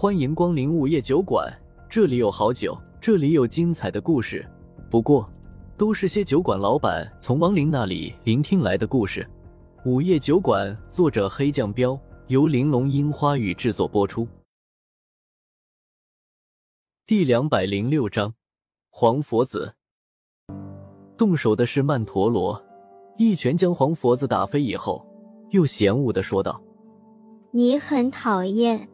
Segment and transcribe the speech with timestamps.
[0.00, 1.52] 欢迎光临午夜酒馆，
[1.86, 4.42] 这里有好酒，这里有精彩的故事。
[4.90, 5.30] 不过，
[5.76, 9.28] 都是些酒馆老板从亡灵那里聆听来的故事。
[9.84, 14.26] 午夜酒馆，作者黑酱标，由玲珑樱花雨制作播出。
[17.06, 18.32] 第两百零六章，
[18.88, 19.74] 黄佛子。
[21.18, 22.58] 动手的是曼陀罗，
[23.18, 25.06] 一拳将黄佛子打飞以后，
[25.50, 26.58] 又嫌恶的说道
[27.52, 28.88] ：“你很讨厌。”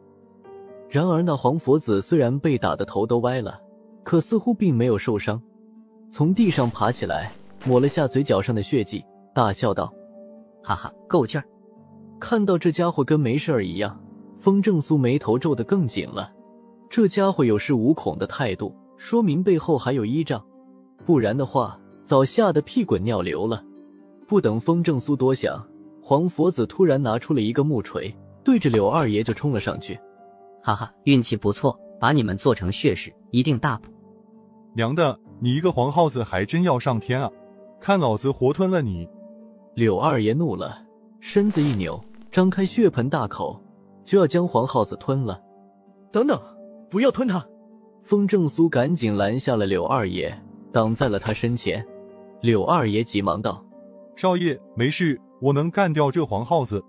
[0.89, 3.59] 然而，那黄佛子虽然被打的头都歪了，
[4.03, 5.41] 可似乎并没有受伤。
[6.09, 7.31] 从地上爬起来，
[7.65, 9.03] 抹了下嘴角上的血迹，
[9.33, 9.93] 大笑道
[10.63, 11.43] ：“哈哈，够劲儿！”
[12.19, 14.01] 看到这家伙跟没事儿一样，
[14.39, 16.31] 风正苏眉头皱得更紧了。
[16.89, 20.41] 这家伙有恃无恐的态度，说明背后还有依仗，
[21.05, 23.61] 不然的话，早吓得屁滚尿流了。
[24.25, 25.61] 不等风正苏多想，
[26.01, 29.99] 黄佛子突然拿出了一个木锤，对着柳二爷就冲了上去。
[30.67, 33.89] 哈哈，运气不错，把你们做成血食，一定大补。
[34.75, 37.31] 娘的，你一个黄耗子还真要上天啊！
[37.79, 39.07] 看老子活吞了你！
[39.75, 40.77] 柳二爷怒了，
[41.21, 41.97] 身子一扭，
[42.29, 43.57] 张开血盆大口，
[44.03, 45.41] 就要将黄耗子吞了。
[46.11, 46.37] 等等，
[46.89, 47.47] 不要吞他！
[48.03, 50.37] 风正苏赶紧拦下了柳二爷，
[50.73, 51.81] 挡在了他身前。
[52.41, 53.63] 柳二爷急忙道
[54.17, 56.83] ：“少爷，没事，我能干掉这黄耗子。”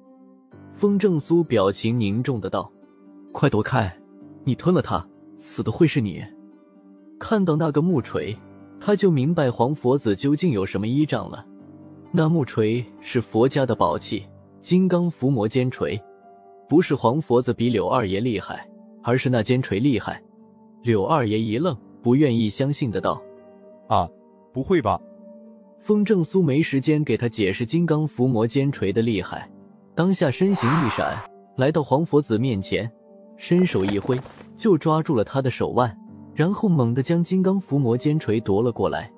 [0.74, 2.68] 风正苏表情凝重的道。
[3.32, 3.94] 快躲开！
[4.44, 6.24] 你吞了他，死的会是你。
[7.18, 8.36] 看到那个木锤，
[8.80, 11.44] 他就明白黄佛子究竟有什么依仗了。
[12.10, 14.24] 那木锤是佛家的宝器——
[14.62, 16.00] 金刚伏魔尖锤。
[16.68, 18.68] 不是黄佛子比柳二爷厉害，
[19.02, 20.22] 而是那尖锤厉害。
[20.82, 23.20] 柳二爷一愣，不愿意相信的道
[23.88, 24.08] ：“啊，
[24.52, 25.00] 不会吧？”
[25.80, 29.50] 风正苏没时间给他解释金刚伏魔尖锤的厉害，
[29.94, 31.16] 当下身形一闪，
[31.56, 32.90] 来到黄佛子面前。
[33.38, 34.20] 伸手一挥，
[34.56, 35.96] 就抓住了他的手腕，
[36.34, 39.10] 然后猛地将金刚伏魔尖锤夺了过来。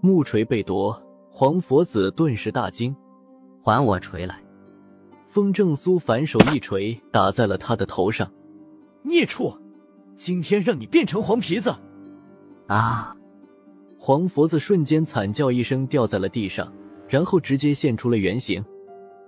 [0.00, 0.98] 木锤被夺，
[1.30, 2.94] 黄佛子顿时大惊
[3.60, 4.40] ：“还我锤来！”
[5.28, 8.30] 风正苏反手一锤打在了他的头上。
[9.02, 9.54] 孽畜，
[10.14, 11.74] 今天让你变成黄皮子！
[12.68, 13.14] 啊！
[13.98, 16.72] 黄佛子瞬间惨叫一声，掉在了地上，
[17.08, 18.64] 然后直接现出了原形，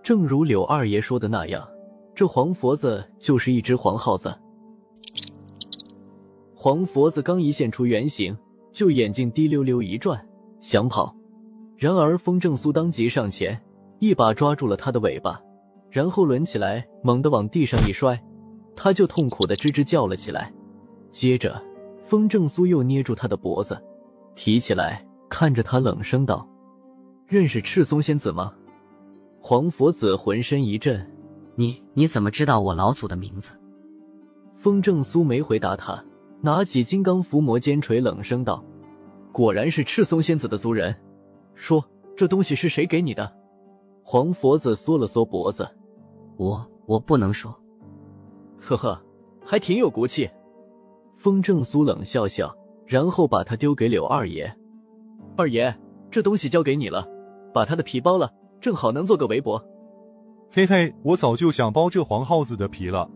[0.02, 1.68] 正如柳二爷说的那样。
[2.18, 4.36] 这黄佛子就是一只黄耗子。
[6.52, 8.36] 黄佛子刚一现出原形，
[8.72, 10.20] 就眼睛滴溜溜一转，
[10.58, 11.14] 想跑。
[11.76, 13.56] 然而风正苏当即上前，
[14.00, 15.40] 一把抓住了他的尾巴，
[15.90, 18.20] 然后抡起来，猛地往地上一摔，
[18.74, 20.52] 他就痛苦的吱吱叫了起来。
[21.12, 21.62] 接着，
[22.02, 23.80] 风正苏又捏住他的脖子，
[24.34, 26.44] 提起来，看着他冷声道
[27.28, 28.52] ：“认识赤松仙子吗？”
[29.40, 31.00] 黄佛子浑身一震。
[31.58, 33.52] 你你怎么知道我老祖的名字？
[34.54, 36.00] 风正苏没回答他，
[36.40, 38.64] 拿起金刚伏魔尖锤，冷声道
[39.34, 40.94] ：“果然是赤松仙子的族人。
[41.56, 41.84] 说
[42.16, 43.36] 这东西是谁给你的？”
[44.06, 45.68] 黄佛子缩了缩脖子
[46.38, 47.52] ：“我我不能说。”
[48.62, 49.02] 呵呵，
[49.44, 50.30] 还挺有骨气。
[51.16, 54.48] 风正苏冷笑笑，然后把它丢给柳二爷
[55.36, 55.76] ：“二爷，
[56.08, 57.04] 这东西交给你了，
[57.52, 59.60] 把他的皮剥了，正好能做个围脖。”
[60.50, 63.08] 嘿嘿，我早就想剥这黄耗子的皮了。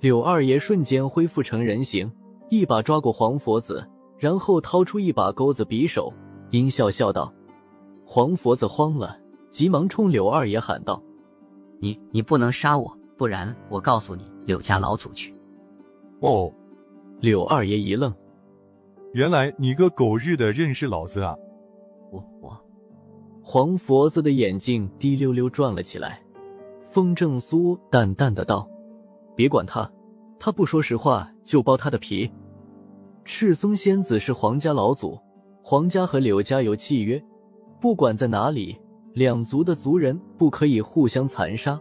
[0.00, 2.10] 柳二爷瞬间恢复成人形，
[2.50, 3.84] 一把抓过黄佛子，
[4.16, 6.12] 然后掏出一把钩子匕首，
[6.50, 7.32] 阴笑笑道
[8.06, 9.18] ：“黄佛子慌了，
[9.50, 11.02] 急忙冲柳二爷喊道
[11.80, 15.34] ：‘你你不能杀我，不然我告诉你柳家老祖去。’”
[16.22, 16.52] 哦，
[17.20, 18.14] 柳二爷一愣
[19.14, 21.34] ：“原来你个狗日的认识老子啊！”
[22.12, 22.56] 我我，
[23.42, 26.22] 黄佛子的眼睛滴溜溜转了起来。
[26.92, 28.68] 风正苏淡淡的道
[29.34, 29.90] ：“别管他，
[30.38, 32.30] 他不说实话就剥他的皮。
[33.24, 35.18] 赤松仙子是皇家老祖，
[35.62, 37.22] 皇家和柳家有契约，
[37.80, 38.78] 不管在哪里，
[39.14, 41.80] 两族的族人不可以互相残杀，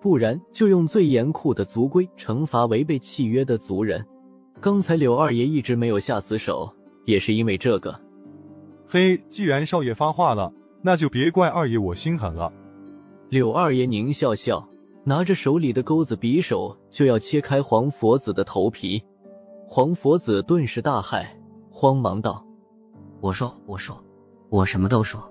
[0.00, 4.04] 不然就用最严酷的族规惩罚违背契约的族人。
[4.60, 6.68] 刚才柳二爷一直没有下死手，
[7.04, 7.94] 也是因为这个。
[8.88, 10.52] 嘿，既然少爷发话了，
[10.82, 12.52] 那就别怪二爷我心狠了。”
[13.30, 14.66] 柳二爷狞笑笑，
[15.04, 19.02] 拿着手里的钩子匕首就要切开黄佛子的头皮。
[19.68, 21.26] 黄佛子顿时大骇，
[21.70, 22.42] 慌忙道
[23.20, 24.02] ：“我说，我说，
[24.48, 25.22] 我什么都说。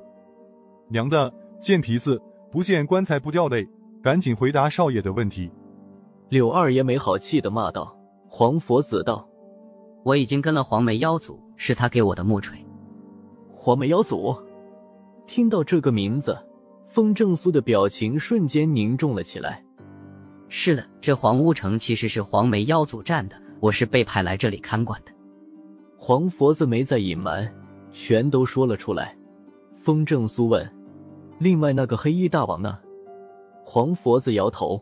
[0.89, 2.21] 娘的，贱皮子，
[2.51, 3.67] 不见棺材不掉泪，
[4.03, 5.49] 赶紧回答少爷的问题。”
[6.29, 7.97] 柳二爷没好气的骂道。
[8.29, 9.27] 黄佛子道
[10.05, 12.63] ：“我已经跟了黄眉妖祖，是他给我的木锤。”
[13.55, 14.35] 黄眉妖祖，
[15.25, 16.37] 听到这个名字。
[16.87, 19.63] 风正苏的表情瞬间凝重了起来。
[20.49, 25.11] 是的，这黄乌城其实是黄眉妖族占的，我是被派来这里看管的。
[25.97, 27.53] 黄佛子没再隐瞒，
[27.91, 29.15] 全都说了出来。
[29.75, 30.67] 风正苏问
[31.39, 32.79] ：“另外那个黑衣大王呢？”
[33.65, 34.81] 黄佛子摇头：“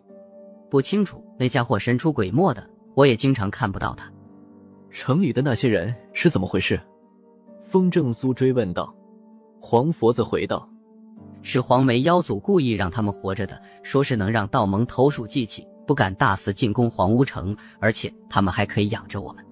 [0.69, 4.09] 不清楚，那家伙神出鬼没的，我也经常看不到他。”
[4.91, 6.79] 城里的那些人是怎么回事？
[7.63, 8.95] 风正苏追问道。
[9.59, 10.69] 黄佛子回道
[11.45, 19.45] ：“是黄眉妖祖故意让他们活着的，说是能让道盟投鼠忌器，不敢大肆进攻黄乌城，而且他们还可以养着我们。”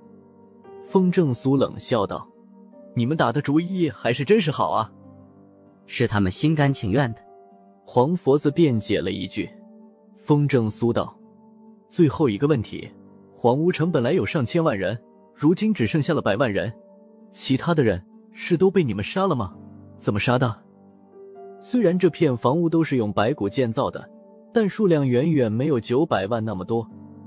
[0.90, 2.28] 风正苏冷笑道
[2.98, 4.92] ：“你们打的主意还是真是好啊！”
[5.86, 7.22] 是他们心甘情愿的。
[7.86, 9.48] 黄佛子辩解了一句。
[10.18, 11.16] 风正苏道
[11.88, 12.90] ：“最后一个问题，
[13.36, 15.00] 黄乌城本来有上千万人。”
[15.36, 16.74] 如今只剩下了百万人，
[17.32, 19.54] 其他的人是都被你们杀了吗？
[20.00, 20.63] 怎么杀的？
[21.64, 24.06] 虽然这片房屋都是用白骨建造的，
[24.54, 26.86] 但数量远远没有九百万那么多。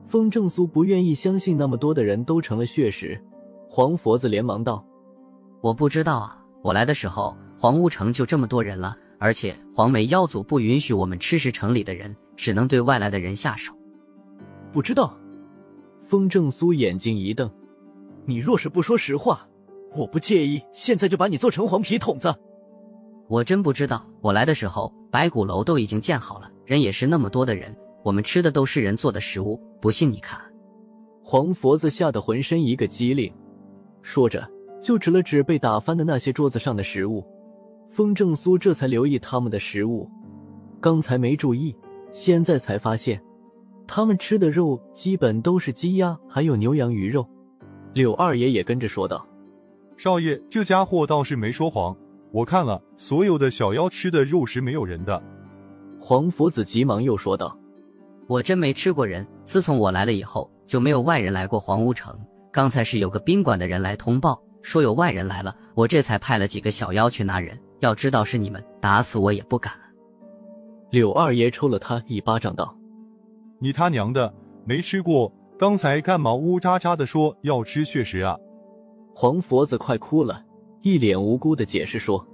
[0.08, 3.18] 风正苏不愿意相信那么多的人都成了血石。
[3.66, 4.86] 黄佛子连忙道
[5.62, 13.72] ：“我不知道啊，我来的时候黄屋城就这么多人了，而且黄眉妖族不允许我们吃食城里的人，只能对外来的人下手。”
[14.70, 15.18] 不知道。
[16.04, 17.50] 风正苏眼睛一瞪。
[18.26, 19.48] 你若是不说实话，
[19.96, 22.34] 我不介意现在就把你做成黄皮筒子。
[23.28, 27.74] 我真不知道，我来的时候白骨楼都已经建好了，人也是那么多的人，
[28.04, 29.60] 我们吃的都是人做的食物。
[29.80, 30.40] 不信你看。
[31.22, 33.32] 黄佛子吓得浑身一个激灵，
[34.00, 34.48] 说着
[34.80, 37.26] 就指了指被打翻的那些桌子上的食物。
[37.90, 40.08] 风正苏这才留意他们的食物，
[40.80, 41.74] 刚才没注意，
[42.12, 43.20] 现在才发现，
[43.88, 47.26] 他们吃的肉基本都是鸡鸭还有牛羊鱼肉。
[47.92, 49.26] 柳二爷也跟着说道
[49.96, 51.96] ：“少爷，这家伙倒是没说谎。
[52.36, 55.22] 我看了，所有的小妖吃的肉食没有人的。”
[55.98, 57.58] 黄福子急忙又说道
[58.28, 59.26] ：“我真没吃过人。
[59.42, 62.14] 自从我来了以后，就没有外人来过黄屋城。
[62.52, 67.58] 刚才是有个宾馆的人来通报，说有外人来了，我这才派了几个小妖去拿人。
[67.80, 69.72] 要知道是你们，打死我也不敢。”
[70.92, 72.76] 柳二爷抽了他一巴掌，道
[73.58, 74.34] ：“你他娘的，
[74.66, 78.36] 没吃过！”刚才干嘛呜喳喳的说要吃血食啊？
[79.14, 80.42] 黄佛子快哭了，
[80.86, 82.24] 一脸无辜的解释说：“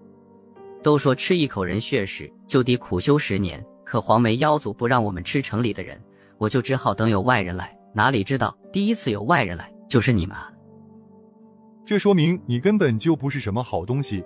[0.84, 5.99] 都说吃一口人血食就得苦修十年，可黄眉妖族不让我们吃城里的人，
[6.37, 7.75] 我就只好等有外人来。
[7.94, 10.52] 哪里知道第一次有外人来就是你们啊，
[11.87, 14.22] 这说明你根本就不是什么好东西。”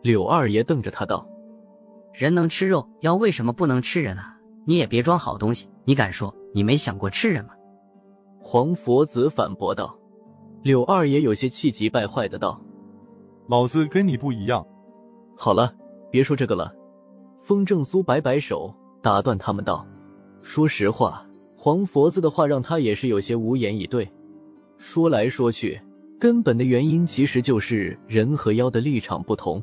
[0.00, 1.28] 柳二爷瞪着他道
[2.14, 4.34] ：“人能吃肉，妖为什么不能吃人啊？
[4.64, 7.50] 你也别装好东西，你敢说你没想过吃人吗？”
[8.40, 9.94] 黄佛子反驳道
[10.64, 12.58] ：“柳二爷有些气急败坏的道，
[13.46, 14.66] 老子跟你不一样。”
[15.36, 15.74] 好了，
[16.10, 16.72] 别说这个了。
[17.40, 19.86] 风正苏摆摆手，打断他们道
[20.42, 24.08] ：“说实话，黄佛子的话让他也是有些无言以对。
[24.76, 25.80] 说来说去，
[26.18, 29.62] 根本的原因其实就是人和妖的立场不同。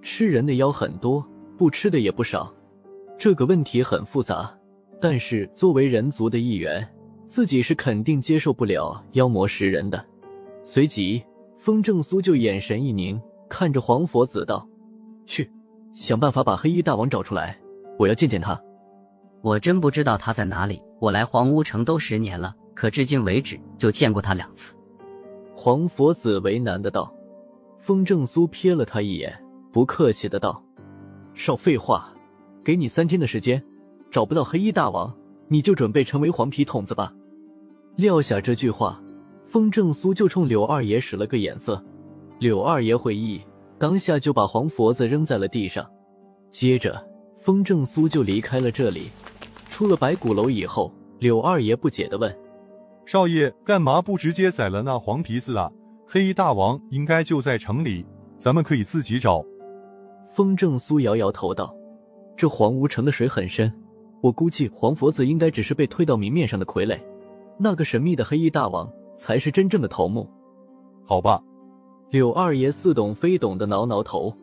[0.00, 1.24] 吃人的妖很多，
[1.56, 2.52] 不吃的也不少。
[3.18, 4.52] 这个问题很复杂，
[5.00, 6.86] 但是作为人族的一员。”
[7.28, 10.04] 自己是肯定接受不了妖魔食人的。
[10.62, 11.22] 随即，
[11.62, 14.68] 风正苏就眼神一凝，看着黄佛子道
[15.26, 15.48] ：“去，
[15.92, 17.56] 想办法把黑衣大王找出来，
[18.00, 18.60] 我要见见他。”
[19.42, 20.82] 我真不知道他在哪里。
[20.98, 24.74] 我来黄屋城都十年了，可至今为止就见过他两次。
[25.54, 27.14] 黄佛子为难的道。
[27.78, 29.32] 风正苏瞥了他一眼，
[29.70, 30.60] 不客气的道
[31.32, 32.12] ：“少废话，
[32.64, 33.62] 给你三天的时间，
[34.10, 35.12] 找不到黑衣大王，
[35.46, 37.12] 你就准备成为黄皮筒子吧。”
[37.94, 39.01] 撂下这句话，
[39.52, 41.84] 风正苏就冲柳二爷使了个眼色。
[42.38, 43.38] 柳二爷会意，
[43.78, 45.86] 当下就把黄佛子扔在了地上。
[46.50, 46.98] 接着，
[47.36, 49.10] 风正苏就离开了这里。
[49.68, 52.34] 出了白骨楼以后，柳二爷不解的问
[53.04, 55.70] ：“少爷，干嘛不直接宰了那黄皮子啊？
[56.06, 58.06] 黑衣大王应该就在城里，
[58.38, 59.44] 咱们可以自己找。”
[60.34, 61.76] 风正苏摇摇头道
[62.38, 63.70] ：“这黄无城的水很深，
[64.22, 66.98] 我估计黄佛子应该只是被推到明面上的傀儡。”
[67.60, 70.28] 那个神秘的黑衣大王才是真正的头目，
[71.04, 71.42] 好吧？
[72.10, 74.36] 柳二爷似懂非懂的挠挠头，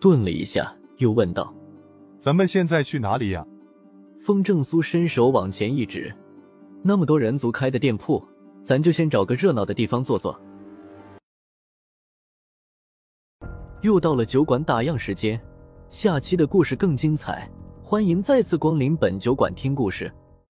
[0.00, 1.54] 顿了一下，又问道
[2.18, 3.46] ：“咱们现在去哪里呀？”
[4.20, 6.14] 风正苏伸手往前一指
[6.82, 8.22] ：“那么多人族开的店铺，
[8.62, 10.38] 咱就先找个热闹的地方坐坐。”
[13.82, 15.40] 又到了酒馆打烊时间，
[15.88, 17.50] 下期的故事更精彩，
[17.82, 20.12] 欢迎再次光临本酒馆听故事。